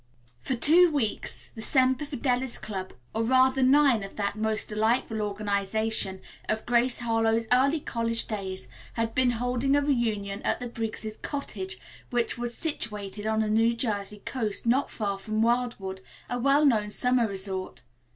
For 0.39 0.55
two 0.55 0.89
weeks 0.91 1.51
the 1.53 1.61
Semper 1.61 2.05
Fidelis 2.05 2.57
Club, 2.57 2.93
or, 3.13 3.21
rather, 3.21 3.61
nine 3.61 4.01
of 4.01 4.15
that 4.15 4.35
most 4.35 4.67
delightful 4.69 5.21
organization 5.21 6.21
of 6.49 6.65
Grace 6.65 6.97
Harlowe's 7.01 7.45
early 7.53 7.79
college 7.79 8.25
days, 8.25 8.67
had 8.93 9.13
been 9.13 9.29
holding 9.29 9.75
a 9.75 9.81
reunion 9.83 10.41
at 10.41 10.59
the 10.59 10.65
Briggs' 10.67 11.17
cottage, 11.21 11.77
which 12.09 12.35
was 12.35 12.57
situated 12.57 13.27
on 13.27 13.41
the 13.41 13.47
New 13.51 13.73
Jersey 13.75 14.23
coast, 14.25 14.65
not 14.65 14.89
far 14.89 15.19
from 15.19 15.43
Wildwood, 15.43 16.01
a 16.31 16.39
well 16.39 16.65
known 16.65 16.89
summer 16.89 17.27
resort. 17.27 17.83